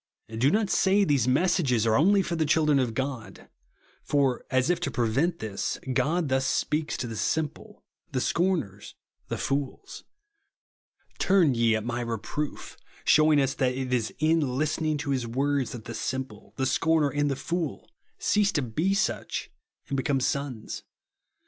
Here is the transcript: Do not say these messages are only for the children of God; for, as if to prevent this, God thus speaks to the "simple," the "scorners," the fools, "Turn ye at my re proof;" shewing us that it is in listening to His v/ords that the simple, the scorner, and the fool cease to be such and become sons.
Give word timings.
Do 0.35 0.49
not 0.49 0.71
say 0.71 1.03
these 1.03 1.27
messages 1.27 1.85
are 1.85 1.95
only 1.95 2.23
for 2.23 2.35
the 2.35 2.43
children 2.43 2.79
of 2.79 2.95
God; 2.95 3.47
for, 4.01 4.43
as 4.49 4.71
if 4.71 4.79
to 4.79 4.89
prevent 4.89 5.37
this, 5.37 5.77
God 5.93 6.27
thus 6.27 6.47
speaks 6.47 6.97
to 6.97 7.05
the 7.05 7.15
"simple," 7.15 7.83
the 8.11 8.19
"scorners," 8.19 8.95
the 9.27 9.37
fools, 9.37 10.03
"Turn 11.19 11.53
ye 11.53 11.75
at 11.75 11.83
my 11.85 12.01
re 12.01 12.17
proof;" 12.17 12.77
shewing 13.05 13.39
us 13.39 13.53
that 13.53 13.75
it 13.75 13.93
is 13.93 14.11
in 14.17 14.39
listening 14.57 14.97
to 14.97 15.11
His 15.11 15.25
v/ords 15.25 15.71
that 15.73 15.85
the 15.85 15.93
simple, 15.93 16.55
the 16.57 16.65
scorner, 16.65 17.11
and 17.11 17.29
the 17.29 17.35
fool 17.35 17.87
cease 18.17 18.51
to 18.53 18.63
be 18.63 18.95
such 18.95 19.51
and 19.87 19.95
become 19.95 20.19
sons. 20.19 20.81